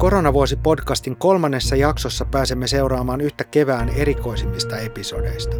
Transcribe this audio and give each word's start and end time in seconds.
Koronavuosi 0.00 0.56
podcastin 0.56 1.16
kolmannessa 1.16 1.76
jaksossa 1.76 2.24
pääsemme 2.24 2.66
seuraamaan 2.66 3.20
yhtä 3.20 3.44
kevään 3.44 3.88
erikoisimmista 3.88 4.78
episodeista. 4.78 5.56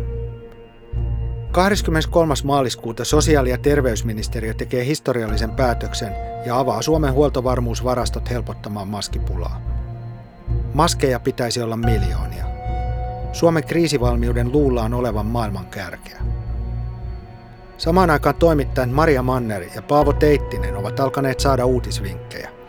23. 1.52 2.34
maaliskuuta 2.44 3.04
sosiaali- 3.04 3.50
ja 3.50 3.58
terveysministeriö 3.58 4.54
tekee 4.54 4.84
historiallisen 4.84 5.50
päätöksen 5.50 6.12
ja 6.46 6.58
avaa 6.58 6.82
Suomen 6.82 7.12
huoltovarmuusvarastot 7.12 8.30
helpottamaan 8.30 8.88
maskipulaa. 8.88 9.62
Maskeja 10.74 11.20
pitäisi 11.20 11.62
olla 11.62 11.76
miljoonia. 11.76 12.44
Suomen 13.32 13.64
kriisivalmiuden 13.64 14.52
luullaan 14.52 14.94
olevan 14.94 15.26
maailman 15.26 15.66
kärkeä. 15.66 16.20
Samaan 17.78 18.10
aikaan 18.10 18.34
toimittajat 18.34 18.90
Maria 18.90 19.22
Manner 19.22 19.62
ja 19.74 19.82
Paavo 19.82 20.12
Teittinen 20.12 20.76
ovat 20.76 21.00
alkaneet 21.00 21.40
saada 21.40 21.66
uutisvinkkejä. 21.66 22.59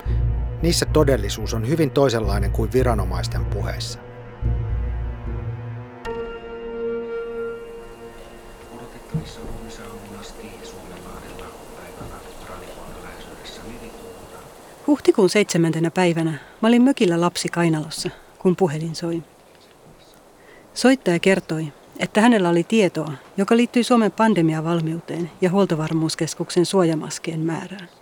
Niissä 0.61 0.85
todellisuus 0.85 1.53
on 1.53 1.67
hyvin 1.67 1.91
toisenlainen 1.91 2.51
kuin 2.51 2.73
viranomaisten 2.73 3.45
puheissa. 3.45 3.99
Huhtikuun 14.87 15.29
seitsemäntenä 15.29 15.91
päivänä 15.91 16.31
mä 16.61 16.67
olin 16.67 16.81
mökillä 16.81 17.21
lapsi 17.21 17.49
Kainalossa, 17.49 18.09
kun 18.39 18.55
puhelin 18.55 18.95
soi. 18.95 19.23
Soittaja 20.73 21.19
kertoi, 21.19 21.73
että 21.99 22.21
hänellä 22.21 22.49
oli 22.49 22.63
tietoa, 22.63 23.11
joka 23.37 23.57
liittyi 23.57 23.83
Suomen 23.83 24.11
pandemiavalmiuteen 24.11 25.31
ja 25.41 25.49
huoltovarmuuskeskuksen 25.49 26.65
suojamaskien 26.65 27.39
määrään. 27.39 28.00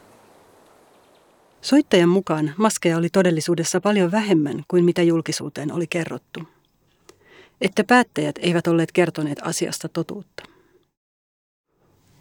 Soittajan 1.62 2.10
mukaan 2.10 2.54
maskeja 2.58 2.98
oli 2.98 3.10
todellisuudessa 3.10 3.82
paljon 3.82 4.12
vähemmän 4.12 4.64
kuin 4.68 4.86
mitä 4.86 5.02
julkisuuteen 5.04 5.72
oli 5.72 5.88
kerrottu. 5.88 6.40
Että 7.62 7.84
päättäjät 7.84 8.36
eivät 8.42 8.68
olleet 8.68 8.92
kertoneet 8.92 9.40
asiasta 9.42 9.90
totuutta. 9.90 10.44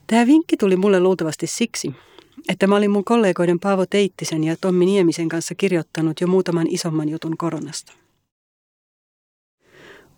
Tämä 0.07 0.27
vinkki 0.27 0.57
tuli 0.57 0.77
mulle 0.77 1.01
luultavasti 1.01 1.47
siksi, 1.47 1.95
että 2.49 2.67
mä 2.67 2.77
olin 2.77 2.91
mun 2.91 3.05
kollegoiden 3.05 3.61
Paavo 3.61 3.87
Teittisen 3.87 4.45
ja 4.45 4.57
Tommi 4.61 4.87
Niemisen 4.87 5.29
kanssa 5.29 5.55
kirjoittanut 5.55 6.21
jo 6.21 6.27
muutaman 6.27 6.67
isomman 6.71 7.09
jutun 7.09 7.37
koronasta. 7.37 7.93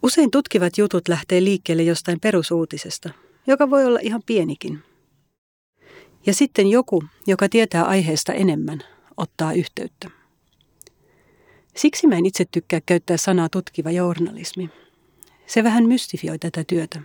Usein 0.03 0.31
tutkivat 0.31 0.79
jutut 0.79 1.09
lähtee 1.09 1.45
liikkeelle 1.45 1.83
jostain 1.83 2.21
perusuutisesta, 2.21 3.11
joka 3.47 3.71
voi 3.71 3.85
olla 3.85 3.99
ihan 4.03 4.23
pienikin. 4.27 4.79
Ja 6.27 6.35
sitten 6.35 6.67
joku, 6.67 7.05
joka 7.27 7.49
tietää 7.49 7.85
aiheesta 7.85 8.33
enemmän, 8.33 8.83
ottaa 9.21 9.53
yhteyttä. 9.53 10.11
Siksi 11.77 12.07
mä 12.07 12.15
en 12.15 12.27
itse 12.27 12.45
tykkää 12.51 12.81
käyttää 12.87 13.17
sanaa 13.17 13.49
tutkiva 13.49 13.91
journalismi. 13.91 14.71
Se 15.47 15.65
vähän 15.65 15.87
mystifioi 15.87 16.39
tätä 16.39 16.65
työtä. 16.65 17.01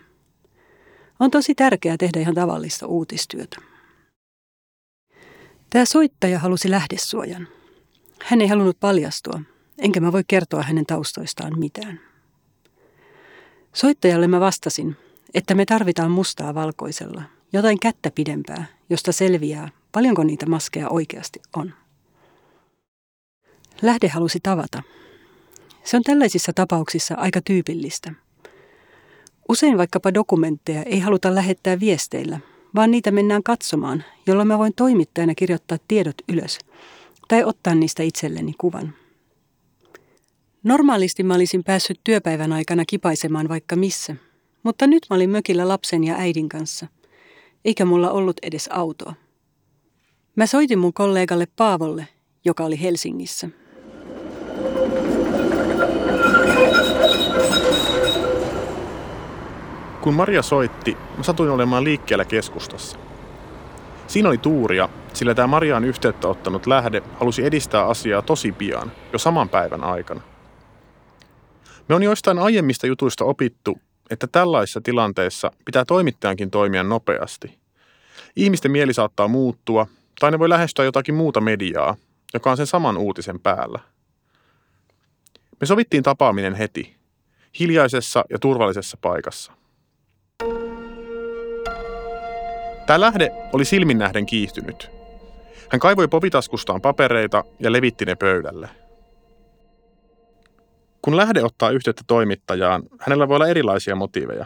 On 1.19 1.31
tosi 1.31 1.55
tärkeää 1.55 1.97
tehdä 1.97 2.19
ihan 2.19 2.35
tavallista 2.35 2.87
uutistyötä. 2.87 3.57
Tämä 5.69 5.85
soittaja 5.85 6.39
halusi 6.39 6.71
lähdesuojan. 6.71 7.47
Hän 8.23 8.41
ei 8.41 8.47
halunnut 8.47 8.79
paljastua, 8.79 9.41
enkä 9.77 9.99
mä 9.99 10.11
voi 10.11 10.23
kertoa 10.27 10.63
hänen 10.63 10.85
taustoistaan 10.85 11.59
mitään. 11.59 11.99
Soittajalle 13.73 14.27
mä 14.27 14.39
vastasin, 14.39 14.95
että 15.33 15.55
me 15.55 15.65
tarvitaan 15.65 16.11
mustaa 16.11 16.55
valkoisella, 16.55 17.23
jotain 17.53 17.79
kättä 17.79 18.11
pidempää, 18.11 18.65
josta 18.89 19.11
selviää, 19.11 19.69
paljonko 19.91 20.23
niitä 20.23 20.45
maskeja 20.45 20.89
oikeasti 20.89 21.41
on. 21.55 21.73
Lähde 23.81 24.07
halusi 24.07 24.39
tavata. 24.43 24.83
Se 25.83 25.97
on 25.97 26.03
tällaisissa 26.03 26.53
tapauksissa 26.53 27.15
aika 27.15 27.41
tyypillistä. 27.41 28.13
Usein 29.49 29.77
vaikkapa 29.77 30.13
dokumentteja 30.13 30.83
ei 30.83 30.99
haluta 30.99 31.35
lähettää 31.35 31.79
viesteillä, 31.79 32.39
vaan 32.75 32.91
niitä 32.91 33.11
mennään 33.11 33.43
katsomaan, 33.43 34.03
jolloin 34.27 34.47
mä 34.47 34.57
voin 34.57 34.73
toimittajana 34.75 35.35
kirjoittaa 35.35 35.77
tiedot 35.87 36.15
ylös 36.29 36.59
tai 37.27 37.43
ottaa 37.43 37.75
niistä 37.75 38.03
itselleni 38.03 38.53
kuvan. 38.57 38.93
Normaalisti 40.63 41.23
mä 41.23 41.35
olisin 41.35 41.63
päässyt 41.63 41.99
työpäivän 42.03 42.53
aikana 42.53 42.83
kipaisemaan 42.87 43.49
vaikka 43.49 43.75
missä, 43.75 44.15
mutta 44.63 44.87
nyt 44.87 45.05
mä 45.09 45.15
olin 45.15 45.29
mökillä 45.29 45.67
lapsen 45.67 46.03
ja 46.03 46.15
äidin 46.15 46.49
kanssa, 46.49 46.87
eikä 47.65 47.85
mulla 47.85 48.11
ollut 48.11 48.37
edes 48.41 48.69
autoa. 48.71 49.13
Mä 50.35 50.45
soitin 50.45 50.79
mun 50.79 50.93
kollegalle 50.93 51.47
Paavolle, 51.55 52.07
joka 52.45 52.65
oli 52.65 52.81
Helsingissä. 52.81 53.49
Kun 60.05 60.13
Maria 60.13 60.41
soitti, 60.41 60.97
mä 61.17 61.23
satuin 61.23 61.49
olemaan 61.49 61.83
liikkeellä 61.83 62.25
keskustassa. 62.25 62.97
Siinä 64.07 64.29
oli 64.29 64.37
tuuria, 64.37 64.89
sillä 65.13 65.35
tämä 65.35 65.47
Mariaan 65.47 65.83
yhteyttä 65.83 66.27
ottanut 66.27 66.67
lähde 66.67 67.03
halusi 67.19 67.45
edistää 67.45 67.85
asiaa 67.85 68.21
tosi 68.21 68.51
pian, 68.51 68.91
jo 69.13 69.19
saman 69.19 69.49
päivän 69.49 69.83
aikana. 69.83 70.21
Me 71.89 71.95
on 71.95 72.03
joistain 72.03 72.39
aiemmista 72.39 72.87
jutuista 72.87 73.25
opittu, 73.25 73.79
että 74.09 74.27
tällaisissa 74.27 74.81
tilanteissa 74.81 75.51
pitää 75.65 75.85
toimittajankin 75.85 76.51
toimia 76.51 76.83
nopeasti. 76.83 77.57
Ihmisten 78.35 78.71
mieli 78.71 78.93
saattaa 78.93 79.27
muuttua, 79.27 79.87
tai 80.19 80.31
ne 80.31 80.39
voi 80.39 80.49
lähestyä 80.49 80.85
jotakin 80.85 81.15
muuta 81.15 81.41
mediaa, 81.41 81.95
joka 82.33 82.51
on 82.51 82.57
sen 82.57 82.67
saman 82.67 82.97
uutisen 82.97 83.39
päällä. 83.39 83.79
Me 85.61 85.67
sovittiin 85.67 86.03
tapaaminen 86.03 86.53
heti, 86.55 86.95
hiljaisessa 87.59 88.25
ja 88.29 88.39
turvallisessa 88.39 88.97
paikassa. 89.01 89.64
Tämä 92.85 92.99
lähde 92.99 93.31
oli 93.53 93.65
silmin 93.65 93.97
nähden 93.97 94.25
kiihtynyt. 94.25 94.91
Hän 95.69 95.79
kaivoi 95.79 96.07
popitaskustaan 96.07 96.81
papereita 96.81 97.43
ja 97.59 97.71
levitti 97.71 98.05
ne 98.05 98.15
pöydälle– 98.15 98.69
kun 101.05 101.17
lähde 101.17 101.43
ottaa 101.43 101.69
yhteyttä 101.69 102.03
toimittajaan, 102.07 102.83
hänellä 102.99 103.27
voi 103.27 103.35
olla 103.35 103.47
erilaisia 103.47 103.95
motiiveja. 103.95 104.45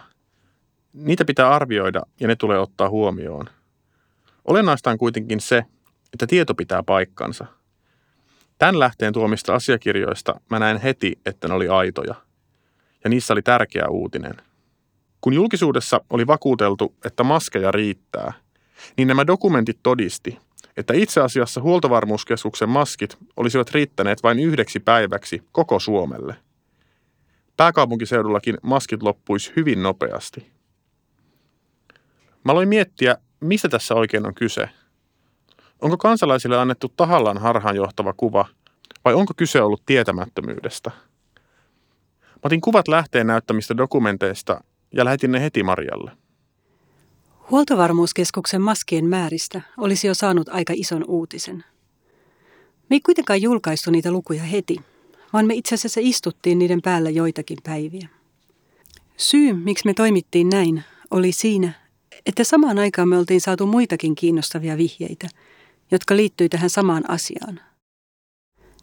Niitä 0.93 1.25
pitää 1.25 1.49
arvioida 1.49 2.01
ja 2.19 2.27
ne 2.27 2.35
tulee 2.35 2.59
ottaa 2.59 2.89
huomioon. 2.89 3.49
Olennaista 4.45 4.89
on 4.89 4.97
kuitenkin 4.97 5.39
se, 5.39 5.65
että 6.13 6.27
tieto 6.27 6.55
pitää 6.55 6.83
paikkansa. 6.83 7.45
Tämän 8.57 8.79
lähteen 8.79 9.13
tuomista 9.13 9.55
asiakirjoista 9.55 10.41
mä 10.49 10.59
näen 10.59 10.77
heti, 10.77 11.19
että 11.25 11.47
ne 11.47 11.53
oli 11.53 11.67
aitoja. 11.67 12.15
Ja 13.03 13.09
niissä 13.09 13.33
oli 13.33 13.41
tärkeä 13.41 13.87
uutinen. 13.87 14.33
Kun 15.21 15.33
julkisuudessa 15.33 16.01
oli 16.09 16.27
vakuuteltu, 16.27 16.95
että 17.05 17.23
maskeja 17.23 17.71
riittää, 17.71 18.33
niin 18.97 19.07
nämä 19.07 19.27
dokumentit 19.27 19.79
todisti, 19.83 20.37
että 20.77 20.93
itse 20.93 21.21
asiassa 21.21 21.61
huoltovarmuuskeskuksen 21.61 22.69
maskit 22.69 23.17
olisivat 23.37 23.71
riittäneet 23.71 24.23
vain 24.23 24.39
yhdeksi 24.39 24.79
päiväksi 24.79 25.43
koko 25.51 25.79
Suomelle– 25.79 26.35
Pääkaupunkiseudullakin 27.59 28.57
maskit 28.63 29.03
loppuisi 29.03 29.53
hyvin 29.55 29.83
nopeasti. 29.83 30.51
Mä 32.45 32.51
aloin 32.51 32.69
miettiä, 32.69 33.17
mistä 33.39 33.69
tässä 33.69 33.95
oikein 33.95 34.27
on 34.27 34.35
kyse. 34.35 34.69
Onko 35.81 35.97
kansalaisille 35.97 36.57
annettu 36.57 36.93
tahallaan 36.97 37.37
harhaanjohtava 37.37 38.13
kuva 38.13 38.45
vai 39.05 39.13
onko 39.13 39.33
kyse 39.37 39.61
ollut 39.61 39.83
tietämättömyydestä? 39.85 40.91
Mä 42.21 42.41
otin 42.43 42.61
kuvat 42.61 42.87
lähteen 42.87 43.27
näyttämistä 43.27 43.77
dokumenteista 43.77 44.63
ja 44.91 45.05
lähetin 45.05 45.31
ne 45.31 45.41
heti 45.41 45.63
Marjalle. 45.63 46.11
Huoltovarmuuskeskuksen 47.51 48.61
maskien 48.61 49.05
määristä 49.05 49.61
olisi 49.77 50.07
jo 50.07 50.13
saanut 50.13 50.49
aika 50.49 50.73
ison 50.75 51.05
uutisen. 51.07 51.63
Me 52.89 52.95
ei 52.95 52.99
kuitenkaan 52.99 53.41
julkaistu 53.41 53.91
niitä 53.91 54.11
lukuja 54.11 54.43
heti, 54.43 54.75
vaan 55.33 55.45
me 55.47 55.53
itse 55.53 55.75
asiassa 55.75 55.99
istuttiin 56.03 56.59
niiden 56.59 56.81
päällä 56.81 57.09
joitakin 57.09 57.57
päiviä. 57.63 58.09
Syy, 59.17 59.53
miksi 59.53 59.85
me 59.85 59.93
toimittiin 59.93 60.49
näin, 60.49 60.83
oli 61.11 61.31
siinä, 61.31 61.71
että 62.25 62.43
samaan 62.43 62.79
aikaan 62.79 63.09
me 63.09 63.17
oltiin 63.17 63.41
saatu 63.41 63.65
muitakin 63.65 64.15
kiinnostavia 64.15 64.77
vihjeitä, 64.77 65.27
jotka 65.91 66.15
liittyi 66.15 66.49
tähän 66.49 66.69
samaan 66.69 67.09
asiaan. 67.09 67.59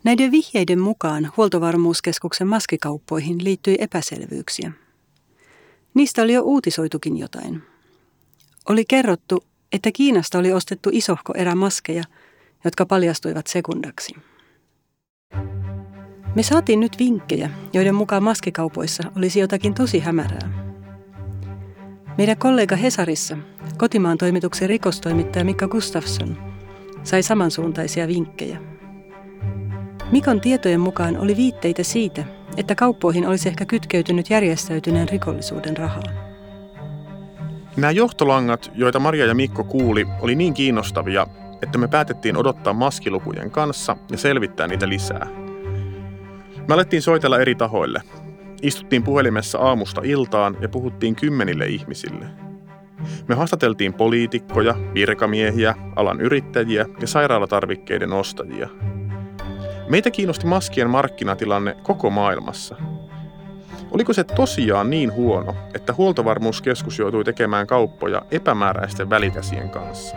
Näiden 0.05 0.31
vihjeiden 0.31 0.81
mukaan 0.81 1.33
huoltovarmuuskeskuksen 1.37 2.49
maskikauppoihin 2.49 3.45
liittyi 3.45 3.77
epäselvyyksiä. 3.79 4.73
Niistä 5.97 6.23
oli 6.23 6.33
jo 6.33 6.43
uutisoitukin 6.43 7.17
jotain. 7.17 7.63
Oli 8.69 8.85
kerrottu, 8.89 9.45
että 9.73 9.91
Kiinasta 9.93 10.39
oli 10.39 10.53
ostettu 10.53 10.91
isohko 10.93 11.33
erä 11.37 11.55
maskeja, 11.55 12.03
jotka 12.65 12.87
paljastuivat 12.87 13.47
sekundaksi. 13.47 14.15
Me 16.35 16.43
saatiin 16.43 16.81
nyt 16.81 16.99
vinkkejä, 16.99 17.51
joiden 17.73 17.95
mukaan 17.95 18.23
maskikaupoissa 18.23 19.03
olisi 19.17 19.41
jotakin 19.41 19.75
tosi 19.75 19.99
hämärää. 19.99 20.75
Meidän 22.19 22.39
kollega 22.39 22.77
Hesarissa, 22.77 23.39
kotimaan 23.77 24.19
toimituksen 24.19 24.69
rikostoimittaja 24.69 25.45
Mikka 25.45 25.69
Gustafsson, 25.69 26.37
sai 27.03 27.23
samansuuntaisia 27.23 28.09
vinkkejä. 28.09 28.76
Mikon 30.13 30.41
tietojen 30.41 30.81
mukaan 30.81 31.17
oli 31.17 31.37
viitteitä 31.37 31.83
siitä, 31.83 32.25
että 32.57 32.75
kauppoihin 32.75 33.29
olisi 33.29 33.49
ehkä 33.49 33.65
kytkeytynyt 33.65 34.31
järjestäytyneen 34.31 35.09
rikollisuuden 35.09 35.77
rahaa. 35.77 36.03
Nämä 37.77 37.91
johtolangat, 37.91 38.71
joita 38.75 39.01
Maria 39.01 39.27
ja 39.27 39.35
Mikko 39.35 39.65
kuuli, 39.65 40.07
oli 40.21 40.35
niin 40.35 40.55
kiinnostavia, 40.55 41.27
että 41.63 41.79
me 41.79 41.89
päätettiin 41.89 42.37
odottaa 42.37 42.73
maskilukujen 42.73 43.51
kanssa 43.51 43.97
ja 44.11 44.19
selvittää 44.19 44.67
niitä 44.67 44.89
lisää. 44.89 45.27
Me 46.69 46.75
alettiin 46.75 47.03
soitella 47.03 47.39
eri 47.39 47.55
tahoille. 47.55 48.03
Istuttiin 48.63 49.03
puhelimessa 49.03 49.59
aamusta 49.59 50.01
iltaan 50.05 50.57
ja 50.61 50.69
puhuttiin 50.69 51.17
kymmenille 51.17 51.67
ihmisille. 51.67 52.27
Me 53.29 53.35
haastateltiin 53.35 53.95
poliitikkoja, 53.95 54.75
virkamiehiä, 54.95 55.75
alan 55.97 56.21
yrittäjiä 56.21 56.87
ja 57.01 57.07
sairaalatarvikkeiden 57.07 58.13
ostajia. 58.13 58.69
Meitä 59.89 60.11
kiinnosti 60.11 60.47
maskien 60.47 60.91
markkinatilanne 60.91 61.77
koko 61.83 62.11
maailmassa. 62.11 62.77
Oliko 63.91 64.13
se 64.13 64.25
tosiaan 64.25 64.91
niin 64.91 65.13
huono, 65.13 65.55
että 65.75 65.93
huoltovarmuuskeskus 65.93 66.99
joutui 66.99 67.25
tekemään 67.25 67.67
kauppoja 67.67 68.23
epämääräisten 68.31 69.11
välikäsien 69.11 69.71
kanssa? 69.71 70.17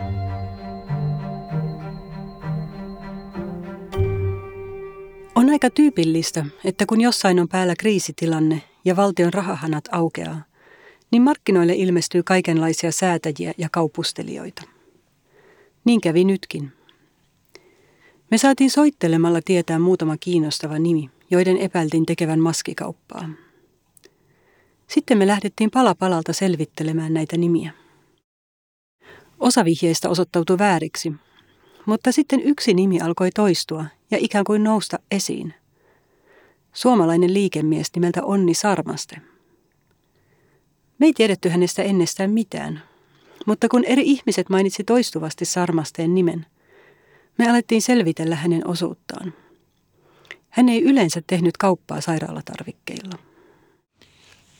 On 5.34 5.50
aika 5.50 5.70
tyypillistä, 5.70 6.44
että 6.64 6.86
kun 6.86 7.00
jossain 7.00 7.40
on 7.40 7.48
päällä 7.48 7.74
kriisitilanne 7.78 8.62
ja 8.84 8.96
valtion 8.96 9.32
rahahanat 9.32 9.84
aukeaa, 9.92 10.42
niin 11.10 11.22
markkinoille 11.22 11.74
ilmestyy 11.74 12.22
kaikenlaisia 12.22 12.92
säätäjiä 12.92 13.52
ja 13.58 13.68
kaupustelijoita. 13.72 14.62
Niin 15.84 16.00
kävi 16.00 16.24
nytkin. 16.24 16.72
Me 18.30 18.38
saatiin 18.38 18.70
soittelemalla 18.70 19.40
tietää 19.44 19.78
muutama 19.78 20.16
kiinnostava 20.16 20.78
nimi, 20.78 21.10
joiden 21.30 21.56
epäiltiin 21.56 22.06
tekevän 22.06 22.40
maskikauppaa. 22.40 23.28
Sitten 24.86 25.18
me 25.18 25.26
lähdettiin 25.26 25.70
pala 25.70 25.94
palalta 25.94 26.32
selvittelemään 26.32 27.14
näitä 27.14 27.36
nimiä. 27.36 27.72
Osa 29.40 29.64
vihjeistä 29.64 30.08
osoittautui 30.08 30.58
vääriksi, 30.58 31.12
mutta 31.86 32.12
sitten 32.12 32.40
yksi 32.40 32.74
nimi 32.74 33.00
alkoi 33.00 33.30
toistua 33.30 33.84
ja 34.10 34.18
ikään 34.20 34.44
kuin 34.44 34.64
nousta 34.64 34.98
esiin. 35.10 35.54
Suomalainen 36.72 37.34
liikemies 37.34 37.86
nimeltä 37.94 38.24
Onni 38.24 38.54
Sarmaste. 38.54 39.16
Me 40.98 41.06
ei 41.06 41.12
tiedetty 41.12 41.48
hänestä 41.48 41.82
ennestään 41.82 42.30
mitään, 42.30 42.82
mutta 43.46 43.68
kun 43.68 43.84
eri 43.84 44.02
ihmiset 44.04 44.48
mainitsi 44.48 44.84
toistuvasti 44.84 45.44
Sarmasteen 45.44 46.14
nimen, 46.14 46.46
me 47.38 47.50
alettiin 47.50 47.82
selvitellä 47.82 48.36
hänen 48.36 48.66
osuuttaan. 48.66 49.34
Hän 50.50 50.68
ei 50.68 50.82
yleensä 50.82 51.22
tehnyt 51.26 51.56
kauppaa 51.56 52.00
sairaalatarvikkeilla. 52.00 53.18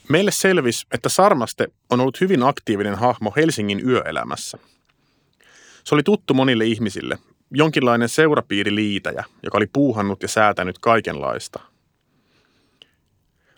Meille 0.09 0.31
selvisi, 0.33 0.87
että 0.93 1.09
Sarmaste 1.09 1.67
on 1.89 1.99
ollut 1.99 2.21
hyvin 2.21 2.43
aktiivinen 2.43 2.95
hahmo 2.95 3.33
Helsingin 3.35 3.89
yöelämässä. 3.89 4.57
Se 5.83 5.95
oli 5.95 6.03
tuttu 6.03 6.33
monille 6.33 6.65
ihmisille, 6.65 7.17
jonkinlainen 7.51 8.09
seurapiiriliitäjä, 8.09 9.23
joka 9.43 9.57
oli 9.57 9.67
puuhannut 9.73 10.21
ja 10.21 10.27
säätänyt 10.27 10.79
kaikenlaista. 10.79 11.59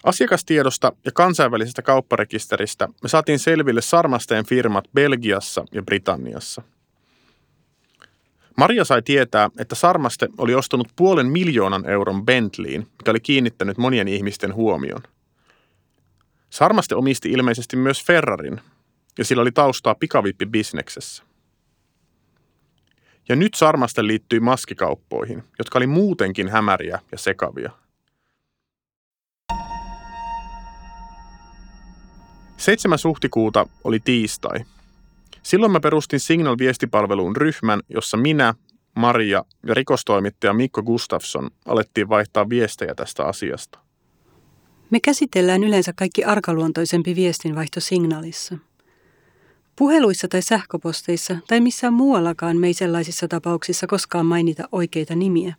Asiakastiedosta 0.04 0.92
ja 1.06 1.12
kansainvälisestä 1.12 1.82
kaupparekisteristä 1.82 2.90
me 3.04 3.10
saatiin 3.10 3.40
selville 3.40 3.82
Sarmasteen 3.82 4.46
firmat 4.46 4.86
Belgiassa 4.94 5.66
ja 5.72 5.82
Britanniassa. 5.82 6.62
Maria 8.58 8.86
sai 8.86 9.02
tietää, 9.02 9.50
että 9.60 9.76
Sarmaste 9.76 10.30
oli 10.38 10.56
ostanut 10.56 10.88
puolen 10.96 11.28
miljoonan 11.28 11.90
euron 11.90 12.26
Bentleyin, 12.26 12.88
mikä 12.98 13.12
oli 13.12 13.20
kiinnittänyt 13.20 13.78
monien 13.78 14.08
ihmisten 14.08 14.54
huomion. 14.56 15.04
Sarmaste 16.50 16.96
omisti 16.96 17.32
ilmeisesti 17.32 17.76
myös 17.76 18.06
Ferrarin, 18.06 18.62
ja 19.18 19.26
sillä 19.26 19.42
oli 19.42 19.52
taustaa 19.52 19.96
pikavippibisneksessä. 19.96 21.24
Ja 23.30 23.36
nyt 23.36 23.54
Sarmaste 23.54 24.08
liittyi 24.08 24.40
maskikauppoihin, 24.40 25.44
jotka 25.60 25.80
oli 25.80 25.88
muutenkin 25.88 26.50
hämäriä 26.50 27.00
ja 27.12 27.18
sekavia. 27.18 27.72
7. 32.58 33.00
huhtikuuta 33.04 33.68
oli 33.84 34.00
tiistai. 34.00 34.60
Silloin 35.44 35.72
mä 35.72 35.80
perustin 35.80 36.20
Signal-viestipalveluun 36.20 37.36
ryhmän, 37.36 37.80
jossa 37.90 38.18
minä, 38.18 38.54
Maria 38.96 39.46
ja 39.68 39.74
rikostoimittaja 39.74 40.54
Mikko 40.54 40.84
Gustafsson 40.84 41.50
alettiin 41.66 42.10
vaihtaa 42.10 42.50
viestejä 42.50 42.96
tästä 42.96 43.26
asiasta. 43.26 43.80
Me 44.90 45.00
käsitellään 45.00 45.64
yleensä 45.64 45.94
kaikki 45.96 46.24
arkaluontoisempi 46.24 47.16
viestinvaihto 47.16 47.80
signaalissa. 47.80 48.58
Puheluissa 49.76 50.28
tai 50.28 50.42
sähköposteissa 50.42 51.38
tai 51.48 51.62
missään 51.62 51.94
muuallakaan 51.94 52.58
me 52.58 52.68
ei 52.68 52.74
sellaisissa 52.74 53.28
tapauksissa 53.28 53.88
koskaan 53.88 54.26
mainita 54.26 54.64
oikeita 54.72 55.16
nimiä, 55.16 55.56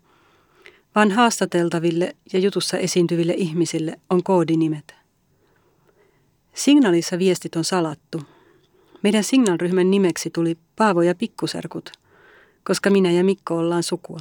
vaan 0.94 1.10
haastateltaville 1.10 2.16
ja 2.32 2.38
jutussa 2.38 2.78
esiintyville 2.78 3.34
ihmisille 3.36 4.00
on 4.10 4.22
koodinimet. 4.22 4.94
Signaalissa 6.54 7.18
viestit 7.18 7.56
on 7.56 7.64
salattu. 7.64 8.22
Meidän 9.04 9.24
signalryhmän 9.24 9.90
nimeksi 9.90 10.30
tuli 10.30 10.58
Paavo 10.76 11.02
ja 11.02 11.14
Pikkuserkut, 11.14 11.92
koska 12.62 12.90
minä 12.90 13.10
ja 13.10 13.24
Mikko 13.24 13.58
ollaan 13.58 13.82
sukua. 13.82 14.18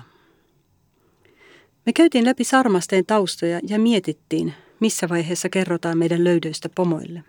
Me 1.85 1.93
käytiin 1.93 2.25
läpi 2.25 2.43
Sarmasteen 2.43 3.05
taustoja 3.05 3.59
ja 3.67 3.79
mietittiin, 3.79 4.53
missä 4.79 5.09
vaiheessa 5.09 5.49
kerrotaan 5.49 5.97
meidän 5.97 6.23
löydöistä 6.23 6.69
pomoille. 6.75 7.23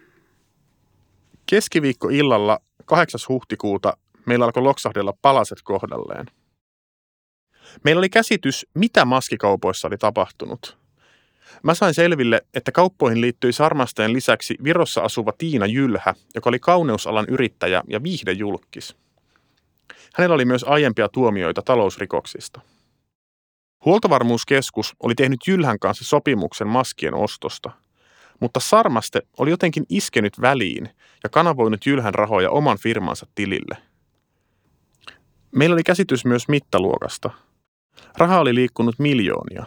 Keskiviikko 1.47 2.09
illalla 2.09 2.61
8. 2.85 3.21
huhtikuuta 3.29 3.97
meillä 4.27 4.45
alkoi 4.45 4.63
loksahdella 4.63 5.15
palaset 5.23 5.59
kohdalleen. 5.65 6.27
Meillä 7.85 7.99
oli 7.99 8.09
käsitys, 8.09 8.67
mitä 8.75 9.05
maskikaupoissa 9.05 9.89
oli 9.89 9.99
tapahtunut. 9.99 10.84
Mä 11.63 11.75
sain 11.75 11.95
selville, 11.95 12.41
että 12.55 12.73
kauppoihin 12.73 13.21
liittyi 13.21 13.53
Sarmasteen 13.53 14.13
lisäksi 14.13 14.55
Virossa 14.65 15.01
asuva 15.01 15.33
Tiina 15.39 15.67
Jylhä, 15.67 16.15
joka 16.35 16.51
oli 16.51 16.59
kauneusalan 16.59 17.27
yrittäjä 17.29 17.83
ja 17.89 18.03
viihdejulkis. 18.03 18.97
Hänellä 20.15 20.35
oli 20.35 20.45
myös 20.45 20.65
aiempia 20.65 21.09
tuomioita 21.09 21.63
talousrikoksista. 21.63 22.61
Huoltovarmuuskeskus 23.85 24.95
oli 25.03 25.15
tehnyt 25.15 25.41
Jylhän 25.47 25.79
kanssa 25.79 26.05
sopimuksen 26.05 26.69
maskien 26.69 27.15
ostosta, 27.15 27.71
mutta 28.41 28.61
Sarmaste 28.61 29.23
oli 29.39 29.51
jotenkin 29.51 29.85
iskenyt 29.89 30.41
väliin 30.41 30.89
ja 31.25 31.31
kanavoinut 31.31 31.87
Jylhän 31.87 32.15
rahoja 32.15 32.51
oman 32.51 32.79
firmansa 32.79 33.27
tilille. 33.35 33.77
Meillä 35.55 35.75
oli 35.75 35.83
käsitys 35.83 36.25
myös 36.25 36.49
mittaluokasta. 36.49 37.31
Raha 38.19 38.39
oli 38.39 38.55
liikkunut 38.55 38.95
miljoonia. 38.99 39.67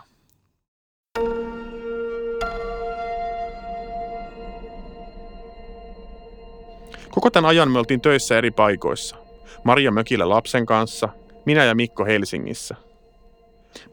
Koko 7.12 7.30
tämän 7.30 7.50
ajan 7.50 7.72
me 7.72 7.80
oltiin 7.80 8.02
töissä 8.02 8.38
eri 8.38 8.52
paikoissa. 8.52 9.16
Maria 9.64 9.92
mökillä 9.92 10.30
lapsen 10.30 10.66
kanssa, 10.66 11.10
minä 11.46 11.64
ja 11.64 11.76
Mikko 11.76 12.06
Helsingissä. 12.06 12.76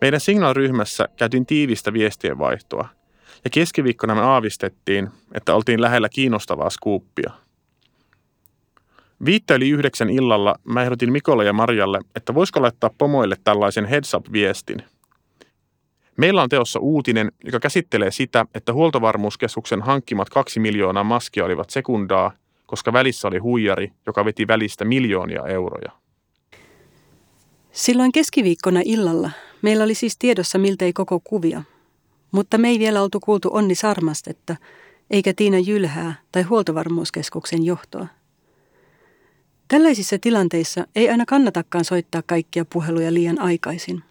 Meidän 0.00 0.20
signaalryhmässä 0.20 1.08
käytiin 1.16 1.46
tiivistä 1.46 1.92
viestien 1.92 2.38
vaihtoa, 2.38 2.88
ja 3.44 3.50
keskiviikkona 3.50 4.14
me 4.14 4.20
aavistettiin, 4.20 5.08
että 5.34 5.54
oltiin 5.54 5.80
lähellä 5.80 6.08
kiinnostavaa 6.08 6.70
skuuppia. 6.70 7.30
Viittä 9.24 9.54
yli 9.54 9.70
yhdeksän 9.70 10.10
illalla 10.10 10.54
mä 10.64 10.82
ehdotin 10.82 11.12
Mikolle 11.12 11.44
ja 11.44 11.52
Marjalle, 11.52 12.00
että 12.16 12.34
voisiko 12.34 12.62
laittaa 12.62 12.90
pomoille 12.98 13.36
tällaisen 13.44 13.84
heads 13.84 14.14
up-viestin. 14.14 14.82
Meillä 16.16 16.42
on 16.42 16.48
teossa 16.48 16.78
uutinen, 16.80 17.32
joka 17.44 17.60
käsittelee 17.60 18.10
sitä, 18.10 18.46
että 18.54 18.72
huoltovarmuuskeskuksen 18.72 19.82
hankkimat 19.82 20.30
kaksi 20.30 20.60
miljoonaa 20.60 21.04
maskia 21.04 21.44
olivat 21.44 21.70
sekundaa– 21.70 22.32
koska 22.74 22.92
välissä 22.92 23.28
oli 23.28 23.38
huijari, 23.38 23.92
joka 24.06 24.24
veti 24.24 24.46
välistä 24.48 24.84
miljoonia 24.84 25.46
euroja. 25.46 25.92
Silloin 27.72 28.12
keskiviikkona 28.12 28.80
illalla 28.84 29.30
meillä 29.62 29.84
oli 29.84 29.94
siis 29.94 30.16
tiedossa 30.18 30.58
miltei 30.58 30.92
koko 30.92 31.20
kuvia, 31.24 31.62
mutta 32.32 32.58
me 32.58 32.68
ei 32.68 32.78
vielä 32.78 33.02
oltu 33.02 33.20
kuultu 33.20 33.50
Onni 33.52 33.74
Sarmastetta, 33.74 34.56
eikä 35.10 35.32
Tiina 35.36 35.58
Jylhää 35.58 36.14
tai 36.32 36.42
huoltovarmuuskeskuksen 36.42 37.64
johtoa. 37.64 38.06
Tällaisissa 39.68 40.18
tilanteissa 40.18 40.86
ei 40.96 41.10
aina 41.10 41.24
kannatakaan 41.26 41.84
soittaa 41.84 42.22
kaikkia 42.26 42.64
puheluja 42.64 43.14
liian 43.14 43.40
aikaisin, 43.40 44.02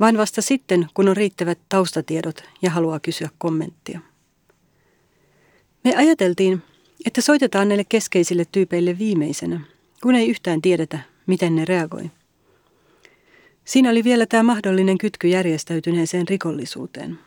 vaan 0.00 0.16
vasta 0.16 0.42
sitten, 0.42 0.86
kun 0.94 1.08
on 1.08 1.16
riittävät 1.16 1.58
taustatiedot 1.68 2.44
ja 2.62 2.70
haluaa 2.70 3.00
kysyä 3.00 3.28
kommenttia. 3.38 4.00
Me 5.84 5.94
ajateltiin, 5.96 6.62
että 7.06 7.20
soitetaan 7.20 7.68
näille 7.68 7.84
keskeisille 7.88 8.44
tyypeille 8.52 8.98
viimeisenä, 8.98 9.60
kun 10.02 10.14
ei 10.14 10.28
yhtään 10.28 10.62
tiedetä, 10.62 10.98
miten 11.26 11.56
ne 11.56 11.64
reagoi. 11.64 12.10
Siinä 13.64 13.90
oli 13.90 14.04
vielä 14.04 14.26
tämä 14.26 14.42
mahdollinen 14.42 14.98
kytky 14.98 15.28
järjestäytyneeseen 15.28 16.28
rikollisuuteen. 16.28 17.18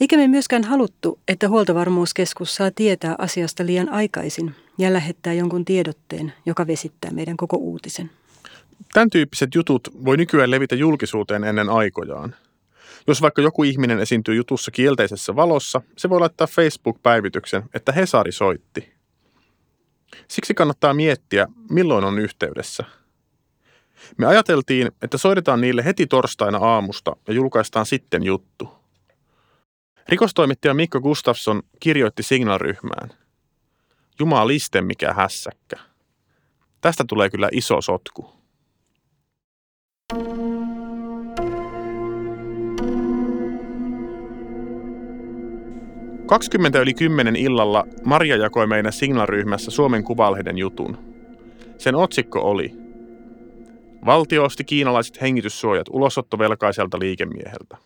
Eikä 0.00 0.16
me 0.16 0.28
myöskään 0.28 0.64
haluttu, 0.64 1.18
että 1.28 1.48
huoltovarmuuskeskus 1.48 2.54
saa 2.54 2.70
tietää 2.70 3.14
asiasta 3.18 3.66
liian 3.66 3.88
aikaisin 3.88 4.54
ja 4.78 4.92
lähettää 4.92 5.32
jonkun 5.32 5.64
tiedotteen, 5.64 6.32
joka 6.46 6.66
vesittää 6.66 7.10
meidän 7.10 7.36
koko 7.36 7.56
uutisen. 7.56 8.10
Tämän 8.92 9.10
tyyppiset 9.10 9.54
jutut 9.54 9.88
voi 10.04 10.16
nykyään 10.16 10.50
levitä 10.50 10.74
julkisuuteen 10.74 11.44
ennen 11.44 11.68
aikojaan. 11.68 12.34
Jos 13.06 13.22
vaikka 13.22 13.42
joku 13.42 13.64
ihminen 13.64 14.00
esiintyy 14.00 14.34
jutussa 14.34 14.70
kielteisessä 14.70 15.36
valossa, 15.36 15.80
se 15.96 16.10
voi 16.10 16.20
laittaa 16.20 16.46
Facebook-päivityksen, 16.46 17.62
että 17.74 17.92
Hesari 17.92 18.32
soitti. 18.32 18.92
Siksi 20.28 20.54
kannattaa 20.54 20.94
miettiä, 20.94 21.46
milloin 21.70 22.04
on 22.04 22.18
yhteydessä. 22.18 22.84
Me 24.18 24.26
ajateltiin, 24.26 24.90
että 25.02 25.18
soitetaan 25.18 25.60
niille 25.60 25.84
heti 25.84 26.06
torstaina 26.06 26.58
aamusta 26.58 27.16
ja 27.28 27.34
julkaistaan 27.34 27.86
sitten 27.86 28.22
juttu. 28.22 28.68
Rikostoimittaja 30.08 30.74
Mikko 30.74 31.00
Gustafsson 31.00 31.62
kirjoitti 31.80 32.22
Signal-ryhmään. 32.22 33.10
Jumaliste 34.18 34.80
mikä 34.80 35.14
hässäkkä. 35.14 35.76
Tästä 36.80 37.04
tulee 37.08 37.30
kyllä 37.30 37.48
iso 37.52 37.80
sotku. 37.80 38.41
20 46.32 46.80
yli 46.80 46.94
10 46.94 47.36
illalla 47.36 47.86
Maria 48.04 48.36
jakoi 48.36 48.66
meidän 48.66 48.92
Signal-ryhmässä 48.92 49.70
Suomen 49.70 50.04
Kuvalehden 50.04 50.58
jutun. 50.58 50.98
Sen 51.78 51.94
otsikko 51.94 52.40
oli 52.40 52.72
Valtio 54.06 54.44
osti 54.44 54.64
kiinalaiset 54.64 55.20
hengityssuojat 55.20 55.86
ulosottovelkaiselta 55.90 56.98
liikemieheltä. 56.98 57.76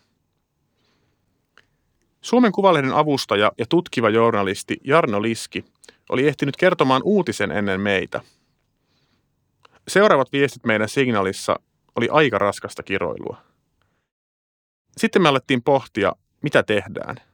Suomen 2.21 2.51
Kuvalehden 2.51 2.93
avustaja 2.93 3.51
ja 3.57 3.65
tutkiva 3.69 4.09
journalisti 4.09 4.77
Jarno 4.83 5.21
Liski 5.21 5.65
oli 6.09 6.27
ehtinyt 6.27 6.57
kertomaan 6.57 7.01
uutisen 7.05 7.51
ennen 7.51 7.81
meitä. 7.81 8.21
Seuraavat 9.87 10.31
viestit 10.31 10.65
meidän 10.65 10.89
signaalissa 10.89 11.59
oli 11.95 12.07
aika 12.11 12.37
raskasta 12.37 12.83
kiroilua. 12.83 13.37
Sitten 14.97 15.21
me 15.21 15.29
alettiin 15.29 15.63
pohtia, 15.63 16.13
mitä 16.41 16.63
tehdään. 16.63 17.26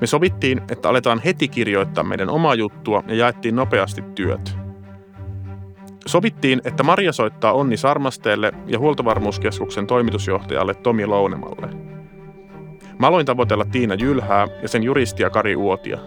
Me 0.00 0.06
sovittiin, 0.06 0.60
että 0.70 0.88
aletaan 0.88 1.20
heti 1.24 1.48
kirjoittaa 1.48 2.04
meidän 2.04 2.30
omaa 2.30 2.54
juttua 2.54 3.02
ja 3.08 3.14
jaettiin 3.14 3.56
nopeasti 3.56 4.02
työt. 4.14 4.56
Sovittiin, 6.06 6.60
että 6.64 6.82
Maria 6.82 7.12
soittaa 7.12 7.52
Onni 7.52 7.76
Sarmasteelle 7.76 8.52
ja 8.66 8.78
Huoltovarmuuskeskuksen 8.78 9.86
toimitusjohtajalle 9.86 10.74
Tomi 10.74 11.06
Lounemalle. 11.06 11.68
Mä 12.98 13.06
aloin 13.06 13.26
tavoitella 13.26 13.64
Tiina 13.64 13.94
Jylhää 13.94 14.48
ja 14.62 14.68
sen 14.68 14.82
juristia 14.82 15.30
Kari 15.30 15.56
Uotia. 15.56 15.98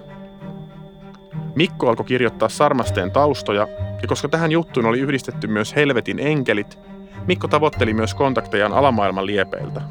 Mikko 1.55 1.89
alkoi 1.89 2.05
kirjoittaa 2.05 2.50
Sarmasteen 2.50 3.12
taustoja, 3.12 3.67
ja 4.01 4.07
koska 4.07 4.27
tähän 4.27 4.51
juttuun 4.51 4.86
oli 4.86 5.00
yhdistetty 5.00 5.48
myös 5.48 5.75
Helvetin 5.75 6.19
enkelit, 6.19 6.79
Mikko 7.27 7.48
tavoitteli 7.48 7.93
myös 7.93 8.13
kontaktejaan 8.13 8.74
alamaailman 8.74 9.25
liepeiltä. 9.25 9.81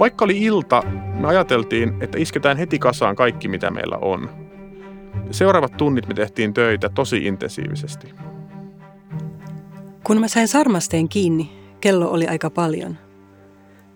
Vaikka 0.00 0.24
oli 0.24 0.38
ilta, 0.38 0.82
me 1.20 1.28
ajateltiin, 1.28 2.02
että 2.02 2.18
isketään 2.18 2.56
heti 2.56 2.78
kasaan 2.78 3.16
kaikki 3.16 3.48
mitä 3.48 3.70
meillä 3.70 3.96
on. 3.96 4.30
Seuraavat 5.30 5.76
tunnit 5.76 6.06
me 6.08 6.14
tehtiin 6.14 6.54
töitä 6.54 6.88
tosi 6.88 7.16
intensiivisesti. 7.16 8.14
Kun 10.04 10.20
mä 10.20 10.28
sain 10.28 10.48
Sarmasteen 10.48 11.08
kiinni, 11.08 11.52
kello 11.80 12.10
oli 12.10 12.26
aika 12.26 12.50
paljon. 12.50 12.98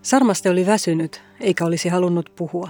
Sarmaste 0.01 0.49
oli 0.49 0.65
väsynyt, 0.65 1.21
eikä 1.39 1.65
olisi 1.65 1.89
halunnut 1.89 2.31
puhua. 2.35 2.69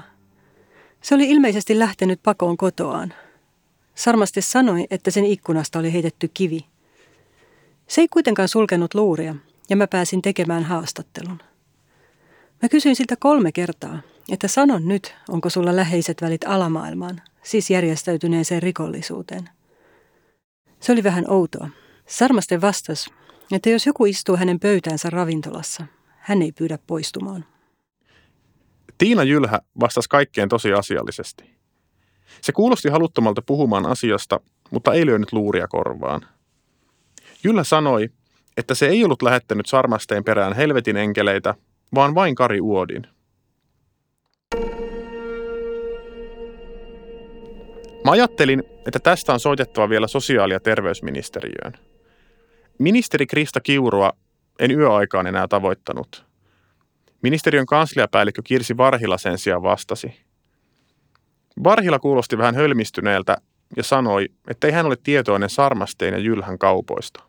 Se 1.02 1.16
oli 1.16 1.30
ilmeisesti 1.30 1.80
lähtenyt 1.80 2.20
pakoon 2.24 2.58
kotoaan. 2.58 3.14
Sarmaste 3.96 4.42
sanoi, 4.42 4.88
että 4.92 5.12
sen 5.12 5.26
ikkunasta 5.26 5.80
oli 5.80 5.94
heitetty 5.94 6.30
kivi. 6.34 6.66
Se 7.88 8.02
ei 8.02 8.08
kuitenkaan 8.08 8.48
sulkenut 8.48 8.94
luuria, 8.94 9.36
ja 9.70 9.76
mä 9.76 9.88
pääsin 9.88 10.22
tekemään 10.22 10.64
haastattelun. 10.64 11.40
Mä 12.66 12.70
kysyin 12.70 12.96
siltä 12.96 13.16
kolme 13.20 13.52
kertaa, 13.52 14.00
että 14.32 14.48
sanon 14.48 14.88
nyt, 14.88 15.16
onko 15.30 15.50
sulla 15.50 15.76
läheiset 15.76 16.22
välit 16.22 16.44
alamaailmaan, 16.48 17.22
siis 17.44 17.70
järjestäytyneeseen 17.70 18.64
rikollisuuteen. 18.64 19.50
Se 20.80 20.92
oli 20.92 21.04
vähän 21.04 21.26
outoa. 21.28 21.70
Sarmasten 22.08 22.62
vastas, 22.62 23.10
että 23.52 23.70
jos 23.70 23.86
joku 23.86 24.06
istuu 24.06 24.38
hänen 24.38 24.60
pöytäänsä 24.60 25.10
ravintolassa, 25.10 25.86
hän 26.18 26.42
ei 26.42 26.52
pyydä 26.52 26.80
poistumaan. 26.88 27.46
Tiina 28.98 29.24
Jylhä 29.24 29.60
vastasi 29.80 30.10
kaikkeen 30.10 30.50
tosi 30.50 30.74
asiallisesti. 30.74 31.44
Se 32.42 32.52
kuulosti 32.52 32.90
haluttomalta 32.90 33.42
puhumaan 33.42 33.86
asiasta, 33.86 34.40
mutta 34.72 34.94
ei 34.94 35.06
lyönyt 35.06 35.34
luuria 35.34 35.68
korvaan. 35.68 36.22
Jylhä 37.44 37.64
sanoi, 37.64 38.10
että 38.58 38.76
se 38.76 38.88
ei 38.88 39.04
ollut 39.04 39.22
lähettänyt 39.22 39.66
Sarmasteen 39.66 40.24
perään 40.24 40.56
helvetin 40.56 40.98
enkeleitä, 40.98 41.56
vaan 41.96 42.16
vain 42.16 42.36
Kari 42.36 42.62
Uodin. 42.62 43.08
Mä 48.06 48.12
ajattelin, 48.12 48.64
että 48.88 49.00
tästä 49.00 49.34
on 49.34 49.40
soitettava 49.40 49.90
vielä 49.90 50.08
sosiaali- 50.08 50.54
ja 50.54 50.60
terveysministeriöön. 50.60 51.74
Ministeri 52.80 53.28
Krista 53.28 53.62
Kiurua 53.62 54.14
en 54.60 54.72
yöaikaan 54.72 55.28
enää 55.28 55.48
tavoittanut. 55.48 56.26
Ministeriön 57.22 57.66
kansliapäällikkö 57.66 58.42
Kirsi 58.44 58.78
Varhila 58.78 59.18
sen 59.18 59.38
sijaan 59.38 59.64
vastasi. 59.64 60.14
Varhila 61.64 62.00
kuulosti 62.00 62.38
vähän 62.38 62.56
hölmistyneeltä 62.56 63.38
ja 63.78 63.84
sanoi, 63.84 64.30
että 64.48 64.68
ei 64.68 64.74
hän 64.74 64.86
ole 64.86 64.96
tietoinen 65.04 65.50
Sarmasteen 65.50 66.14
ja 66.14 66.20
Jylhän 66.20 66.60
kaupoista. 66.60 67.24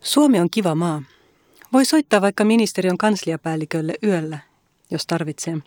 Suomi 0.00 0.40
on 0.40 0.50
kiva 0.50 0.74
maa, 0.74 1.02
voi 1.72 1.84
soittaa 1.84 2.20
vaikka 2.20 2.44
ministeriön 2.44 2.98
kansliapäällikölle 2.98 3.94
yöllä, 4.04 4.38
jos 4.90 5.06
tarvitsee. 5.06 5.58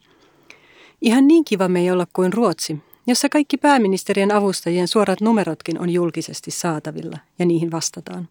Ihan 1.01 1.27
niin 1.27 1.45
kiva 1.45 1.67
me 1.67 1.79
ei 1.79 1.91
olla 1.91 2.07
kuin 2.13 2.33
Ruotsi, 2.33 2.77
jossa 3.07 3.29
kaikki 3.29 3.57
pääministerien 3.57 4.31
avustajien 4.31 4.87
suorat 4.87 5.21
numerotkin 5.21 5.79
on 5.79 5.89
julkisesti 5.89 6.51
saatavilla 6.51 7.17
ja 7.39 7.45
niihin 7.45 7.71
vastataan. 7.71 8.27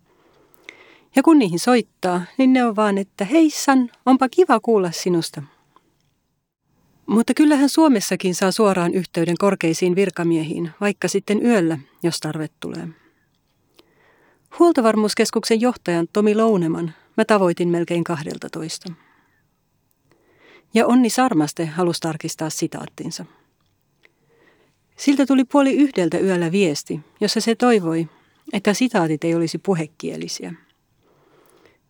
Ja 1.16 1.22
kun 1.22 1.38
niihin 1.38 1.58
soittaa, 1.58 2.22
niin 2.38 2.52
ne 2.52 2.64
on 2.64 2.76
vaan, 2.76 2.98
että 2.98 3.24
heissan, 3.24 3.90
onpa 4.06 4.28
kiva 4.28 4.60
kuulla 4.60 4.90
sinusta. 4.90 5.42
Mutta 7.06 7.34
kyllähän 7.34 7.68
Suomessakin 7.68 8.34
saa 8.34 8.52
suoraan 8.52 8.94
yhteyden 8.94 9.36
korkeisiin 9.38 9.96
virkamiehiin, 9.96 10.70
vaikka 10.80 11.08
sitten 11.08 11.46
yöllä, 11.46 11.78
jos 12.02 12.20
tarve 12.20 12.48
tulee. 12.60 12.88
Huoltovarmuuskeskuksen 14.58 15.60
johtajan 15.60 16.08
Tomi 16.12 16.34
Louneman 16.34 16.94
Mä 17.16 17.24
tavoitin 17.24 17.68
melkein 17.68 18.04
kahdelta 18.04 18.48
toista. 18.50 18.92
Ja 20.74 20.86
Onni 20.86 21.10
Sarmaste 21.10 21.66
halusi 21.66 22.00
tarkistaa 22.00 22.50
sitaattinsa. 22.50 23.24
Siltä 24.96 25.26
tuli 25.26 25.44
puoli 25.44 25.74
yhdeltä 25.74 26.18
yöllä 26.18 26.52
viesti, 26.52 27.00
jossa 27.20 27.40
se 27.40 27.54
toivoi, 27.54 28.08
että 28.52 28.74
sitaatit 28.74 29.24
ei 29.24 29.34
olisi 29.34 29.58
puhekielisiä. 29.58 30.54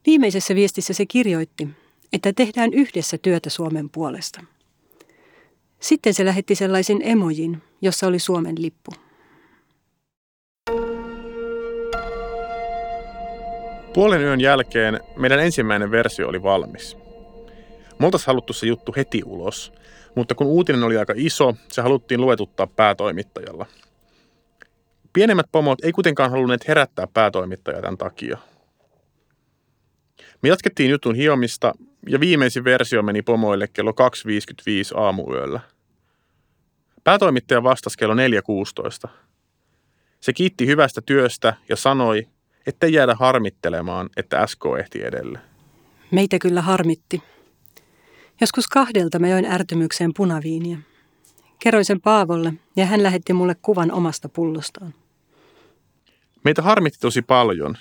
Viimeisessä 0.07 0.55
viestissä 0.55 0.93
se 0.93 1.07
kirjoitti, 1.07 1.69
että 2.13 2.33
tehdään 2.33 2.75
yhdessä 2.75 3.19
työtä 3.19 3.51
Suomen 3.51 3.91
puolesta. 3.91 4.45
Sitten 5.81 6.15
se 6.15 6.25
lähetti 6.25 6.55
sellaisen 6.55 6.99
emojin, 7.03 7.63
jossa 7.83 8.07
oli 8.07 8.19
Suomen 8.19 8.55
lippu. 8.59 8.91
Puolen 13.95 14.21
yön 14.21 14.41
jälkeen 14.41 15.01
meidän 15.17 15.41
ensimmäinen 15.41 15.91
versio 15.91 16.29
oli 16.29 16.43
valmis. 16.43 16.97
Me 17.99 18.07
oltaisiin 18.07 18.27
haluttu 18.27 18.53
se 18.53 18.67
juttu 18.67 18.95
heti 18.97 19.23
ulos, 19.25 19.73
mutta 20.15 20.35
kun 20.35 20.47
uutinen 20.47 20.83
oli 20.83 20.97
aika 20.97 21.13
iso, 21.17 21.57
se 21.69 21.83
haluttiin 21.83 22.21
luetuttaa 22.21 22.67
päätoimittajalla. 22.67 23.67
Pienemmät 25.13 25.47
pomot 25.53 25.85
ei 25.85 25.93
kuitenkaan 25.93 26.31
halunneet 26.31 26.69
herättää 26.69 27.07
päätoimittajaa 27.15 27.81
tämän 27.81 27.99
takia. 27.99 28.39
Me 30.43 30.49
jatkettiin 30.49 30.91
jutun 30.91 31.15
hiomista 31.15 31.73
ja 32.09 32.21
viimeisin 32.21 32.65
versio 32.65 33.03
meni 33.03 33.23
pomoille 33.23 33.69
kello 33.69 33.91
2.55 33.91 35.01
aamuyöllä. 35.01 35.61
Päätoimittaja 37.05 37.63
vastasi 37.63 37.99
kello 37.99 38.15
4.16. 39.07 39.11
Se 40.21 40.33
kiitti 40.33 40.67
hyvästä 40.67 41.01
työstä 41.01 41.55
ja 41.69 41.77
sanoi, 41.77 42.29
ettei 42.67 42.93
jäädä 42.93 43.15
harmittelemaan, 43.15 44.11
että 44.17 44.47
SK 44.47 44.63
ehti 44.81 45.03
edelle. 45.03 45.39
Meitä 46.11 46.39
kyllä 46.39 46.63
harmitti. 46.63 47.23
Joskus 48.41 48.69
kahdelta 48.69 49.19
mä 49.19 49.29
join 49.29 49.45
ärtymykseen 49.45 50.15
punaviiniä. 50.17 50.79
Kerroin 51.59 51.85
sen 51.85 52.01
Paavolle 52.01 52.55
ja 52.77 52.87
hän 52.87 53.03
lähetti 53.03 53.33
mulle 53.33 53.57
kuvan 53.63 53.93
omasta 53.93 54.29
pullostaan. 54.29 54.95
Meitä 56.45 56.63
harmitti 56.63 56.99
tosi 57.01 57.23
paljon. 57.23 57.77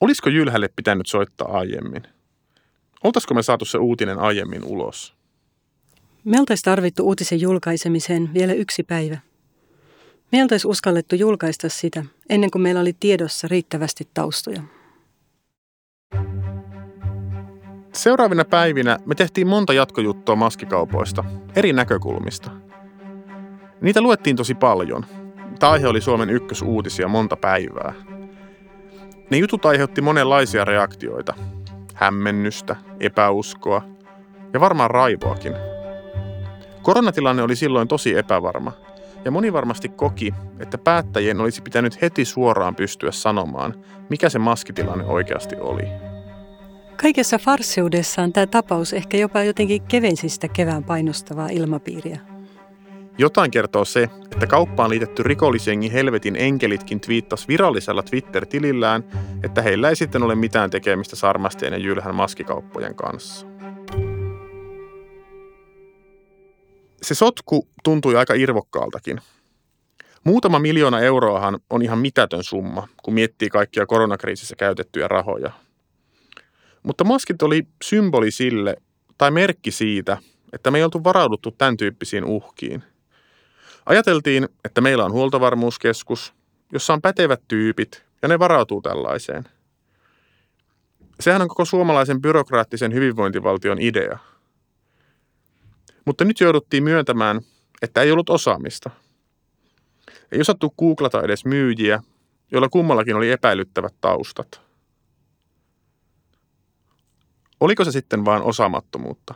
Olisiko 0.00 0.30
Jylhälle 0.30 0.68
pitänyt 0.76 1.06
soittaa 1.06 1.58
aiemmin? 1.58 2.02
Oltaisiko 3.04 3.34
me 3.34 3.42
saatu 3.42 3.64
se 3.64 3.78
uutinen 3.78 4.18
aiemmin 4.18 4.64
ulos? 4.64 5.14
Me 6.24 6.40
oltaisiin 6.40 6.64
tarvittu 6.64 7.06
uutisen 7.06 7.40
julkaisemiseen 7.40 8.34
vielä 8.34 8.52
yksi 8.52 8.82
päivä. 8.82 9.18
Me 10.32 10.42
oltaisiin 10.42 10.70
uskallettu 10.70 11.16
julkaista 11.16 11.68
sitä 11.68 12.04
ennen 12.28 12.50
kuin 12.50 12.62
meillä 12.62 12.80
oli 12.80 12.96
tiedossa 13.00 13.48
riittävästi 13.48 14.08
taustoja. 14.14 14.62
Seuraavina 17.92 18.44
päivinä 18.44 18.98
me 19.06 19.14
tehtiin 19.14 19.46
monta 19.46 19.72
jatkojuttua 19.72 20.36
maskikaupoista, 20.36 21.24
eri 21.56 21.72
näkökulmista. 21.72 22.50
Niitä 23.80 24.00
luettiin 24.00 24.36
tosi 24.36 24.54
paljon. 24.54 25.06
Tämä 25.58 25.72
aihe 25.72 25.88
oli 25.88 26.00
Suomen 26.00 26.30
ykkösuutisia 26.30 27.08
monta 27.08 27.36
päivää. 27.36 27.94
Ne 29.30 29.36
jutut 29.36 29.66
aiheutti 29.66 30.00
monenlaisia 30.00 30.64
reaktioita. 30.64 31.34
Hämmennystä, 31.94 32.76
epäuskoa 33.00 33.82
ja 34.52 34.60
varmaan 34.60 34.90
raivoakin. 34.90 35.52
Koronatilanne 36.82 37.42
oli 37.42 37.56
silloin 37.56 37.88
tosi 37.88 38.18
epävarma– 38.18 38.72
ja 39.24 39.30
moni 39.30 39.52
varmasti 39.52 39.88
koki, 39.88 40.34
että 40.60 40.78
päättäjien 40.78 41.40
olisi 41.40 41.62
pitänyt 41.62 42.02
heti 42.02 42.24
suoraan 42.24 42.74
pystyä 42.74 43.10
sanomaan, 43.10 43.74
mikä 44.08 44.28
se 44.28 44.38
maskitilanne 44.38 45.04
oikeasti 45.04 45.56
oli. 45.56 45.82
Kaikessa 47.02 47.38
farseudessaan 47.38 48.32
tämä 48.32 48.46
tapaus 48.46 48.92
ehkä 48.92 49.16
jopa 49.16 49.42
jotenkin 49.42 49.82
kevensi 49.82 50.28
sitä 50.28 50.48
kevään 50.48 50.84
painostavaa 50.84 51.48
ilmapiiriä. 51.48 52.20
Jotain 53.18 53.50
kertoo 53.50 53.84
se, 53.84 54.08
että 54.32 54.46
kauppaan 54.46 54.90
liitetty 54.90 55.22
rikollisjengi 55.22 55.92
Helvetin 55.92 56.36
enkelitkin 56.36 57.00
twiittasi 57.00 57.48
virallisella 57.48 58.02
Twitter-tilillään, 58.02 59.04
että 59.42 59.62
heillä 59.62 59.88
ei 59.88 59.96
sitten 59.96 60.22
ole 60.22 60.34
mitään 60.34 60.70
tekemistä 60.70 61.16
Sarmasteen 61.16 61.72
ja 61.72 61.78
Jylhän 61.78 62.14
maskikauppojen 62.14 62.94
kanssa. 62.94 63.46
Se 67.08 67.14
sotku 67.14 67.68
tuntui 67.84 68.16
aika 68.16 68.34
irvokkaaltakin. 68.34 69.20
Muutama 70.24 70.58
miljoona 70.58 71.00
euroahan 71.00 71.60
on 71.70 71.82
ihan 71.82 71.98
mitätön 71.98 72.44
summa, 72.44 72.88
kun 73.02 73.14
miettii 73.14 73.48
kaikkia 73.48 73.86
koronakriisissä 73.86 74.56
käytettyjä 74.56 75.08
rahoja. 75.08 75.52
Mutta 76.82 77.04
maskit 77.04 77.42
oli 77.42 77.66
symboli 77.84 78.30
sille, 78.30 78.76
tai 79.18 79.30
merkki 79.30 79.70
siitä, 79.70 80.18
että 80.52 80.70
me 80.70 80.78
ei 80.78 80.84
oltu 80.84 81.04
varauduttu 81.04 81.50
tämän 81.50 81.76
tyyppisiin 81.76 82.24
uhkiin. 82.24 82.82
Ajateltiin, 83.86 84.48
että 84.64 84.80
meillä 84.80 85.04
on 85.04 85.12
huoltovarmuuskeskus, 85.12 86.34
jossa 86.72 86.92
on 86.92 87.02
pätevät 87.02 87.40
tyypit, 87.48 88.04
ja 88.22 88.28
ne 88.28 88.38
varautuu 88.38 88.82
tällaiseen. 88.82 89.44
Sehän 91.20 91.42
on 91.42 91.48
koko 91.48 91.64
suomalaisen 91.64 92.20
byrokraattisen 92.20 92.94
hyvinvointivaltion 92.94 93.78
idea– 93.80 94.18
mutta 96.08 96.24
nyt 96.24 96.40
jouduttiin 96.40 96.84
myöntämään, 96.84 97.40
että 97.82 98.02
ei 98.02 98.12
ollut 98.12 98.30
osaamista. 98.30 98.90
Ei 100.32 100.40
osattu 100.40 100.74
googlata 100.78 101.22
edes 101.22 101.44
myyjiä, 101.44 102.02
joilla 102.50 102.68
kummallakin 102.68 103.16
oli 103.16 103.30
epäilyttävät 103.30 103.94
taustat. 104.00 104.60
Oliko 107.60 107.84
se 107.84 107.92
sitten 107.92 108.24
vain 108.24 108.42
osaamattomuutta? 108.42 109.34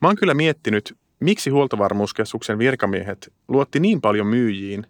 Mä 0.00 0.08
oon 0.08 0.16
kyllä 0.16 0.34
miettinyt, 0.34 0.98
miksi 1.20 1.50
huoltovarmuuskeskuksen 1.50 2.58
virkamiehet 2.58 3.32
luotti 3.48 3.80
niin 3.80 4.00
paljon 4.00 4.26
myyjiin, 4.26 4.86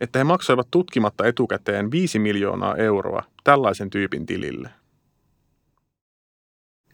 että 0.00 0.18
he 0.18 0.24
maksoivat 0.24 0.68
tutkimatta 0.70 1.26
etukäteen 1.26 1.90
5 1.90 2.18
miljoonaa 2.18 2.76
euroa 2.76 3.22
tällaisen 3.44 3.90
tyypin 3.90 4.26
tilille. 4.26 4.70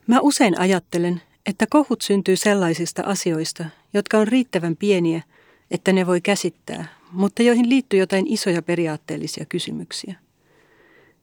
Mä 0.06 0.20
usein 0.20 0.60
ajattelen, 0.60 1.22
että 1.46 1.66
kohut 1.70 2.02
syntyy 2.02 2.36
sellaisista 2.36 3.02
asioista, 3.02 3.64
jotka 3.94 4.18
on 4.18 4.28
riittävän 4.28 4.76
pieniä, 4.76 5.22
että 5.70 5.92
ne 5.92 6.06
voi 6.06 6.20
käsittää, 6.20 6.88
mutta 7.12 7.42
joihin 7.42 7.68
liittyy 7.68 8.00
jotain 8.00 8.26
isoja 8.26 8.62
periaatteellisia 8.62 9.44
kysymyksiä. 9.48 10.14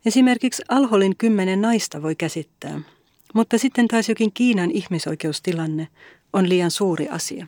Esimerkiksi 0.05 0.63
Alholin 0.69 1.17
kymmenen 1.17 1.61
naista 1.61 2.01
voi 2.01 2.15
käsittää, 2.15 2.81
mutta 3.33 3.57
sitten 3.57 3.87
taas 3.87 4.09
jokin 4.09 4.31
Kiinan 4.33 4.71
ihmisoikeustilanne 4.71 5.87
on 6.33 6.49
liian 6.49 6.71
suuri 6.71 7.07
asia. 7.09 7.47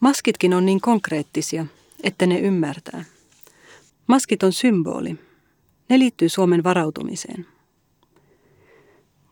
Maskitkin 0.00 0.54
on 0.54 0.66
niin 0.66 0.80
konkreettisia, 0.80 1.66
että 2.02 2.26
ne 2.26 2.38
ymmärtää. 2.38 3.04
Maskit 4.06 4.42
on 4.42 4.52
symboli. 4.52 5.18
Ne 5.88 5.98
liittyy 5.98 6.28
Suomen 6.28 6.64
varautumiseen. 6.64 7.46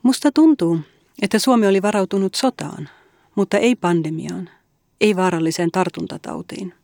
Musta 0.02 0.32
tuntuu, 0.32 0.80
että 1.22 1.38
Suomi 1.38 1.66
oli 1.66 1.82
varautunut 1.82 2.34
sotaan, 2.34 2.88
mutta 3.34 3.58
ei 3.58 3.76
pandemiaan, 3.76 4.50
ei 5.00 5.16
vaaralliseen 5.16 5.70
tartuntatautiin. 5.70 6.74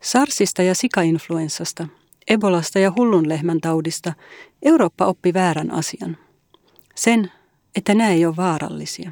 Sarsista 0.00 0.62
ja 0.62 0.74
sikainfluenssasta, 0.74 1.88
Ebolasta 2.28 2.78
ja 2.78 2.92
hullunlehmän 2.96 3.60
taudista 3.60 4.12
Eurooppa 4.62 5.06
oppi 5.06 5.34
väärän 5.34 5.70
asian. 5.70 6.16
Sen, 6.94 7.32
että 7.76 7.94
nämä 7.94 8.10
ei 8.10 8.26
ole 8.26 8.36
vaarallisia. 8.36 9.10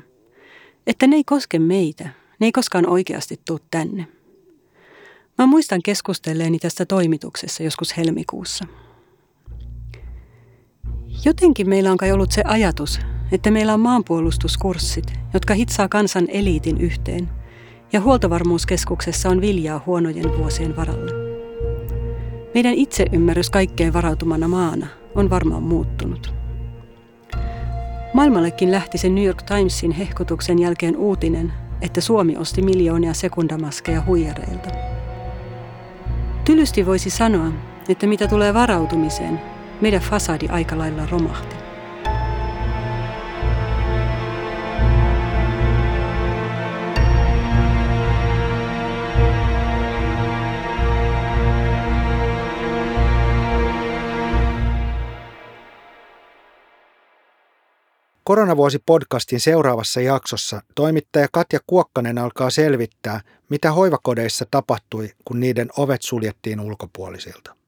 Että 0.86 1.06
ne 1.06 1.16
ei 1.16 1.24
koske 1.24 1.58
meitä, 1.58 2.04
ne 2.38 2.46
ei 2.46 2.52
koskaan 2.52 2.88
oikeasti 2.88 3.40
tuu 3.44 3.58
tänne. 3.70 4.06
Mä 5.38 5.46
muistan 5.46 5.80
keskustelleeni 5.84 6.58
tästä 6.58 6.86
toimituksessa 6.86 7.62
joskus 7.62 7.96
helmikuussa. 7.96 8.64
Jotenkin 11.24 11.68
meillä 11.68 11.90
on 11.90 11.96
kai 11.96 12.12
ollut 12.12 12.32
se 12.32 12.42
ajatus, 12.44 13.00
että 13.32 13.50
meillä 13.50 13.74
on 13.74 13.80
maanpuolustuskurssit, 13.80 15.12
jotka 15.34 15.54
hitsaa 15.54 15.88
kansan 15.88 16.26
eliitin 16.28 16.80
yhteen, 16.80 17.28
ja 17.92 18.00
huoltovarmuuskeskuksessa 18.00 19.28
on 19.28 19.40
viljaa 19.40 19.82
huonojen 19.86 20.38
vuosien 20.38 20.76
varalle. 20.76 21.10
Meidän 22.54 22.74
itseymmärrys 22.74 23.50
kaikkeen 23.50 23.92
varautumana 23.92 24.48
maana 24.48 24.86
on 25.14 25.30
varmaan 25.30 25.62
muuttunut. 25.62 26.34
Maailmallekin 28.14 28.70
lähti 28.70 28.98
sen 28.98 29.14
New 29.14 29.24
York 29.24 29.42
Timesin 29.42 29.92
hehkutuksen 29.92 30.58
jälkeen 30.58 30.96
uutinen, 30.96 31.52
että 31.80 32.00
Suomi 32.00 32.36
osti 32.36 32.62
miljoonia 32.62 33.14
sekundamaskeja 33.14 34.02
huijareilta. 34.06 34.68
Tylysti 36.44 36.86
voisi 36.86 37.10
sanoa, 37.10 37.52
että 37.88 38.06
mitä 38.06 38.28
tulee 38.28 38.54
varautumiseen, 38.54 39.40
meidän 39.80 40.00
fasadi 40.00 40.48
aika 40.48 40.78
lailla 40.78 41.06
romahti. 41.10 41.59
Koronavuosi-podcastin 58.30 59.40
seuraavassa 59.40 60.00
jaksossa 60.00 60.62
toimittaja 60.74 61.28
Katja 61.32 61.60
Kuokkanen 61.66 62.18
alkaa 62.18 62.50
selvittää, 62.50 63.20
mitä 63.48 63.72
hoivakodeissa 63.72 64.46
tapahtui, 64.50 65.10
kun 65.24 65.40
niiden 65.40 65.68
ovet 65.76 66.02
suljettiin 66.02 66.60
ulkopuolisilta. 66.60 67.59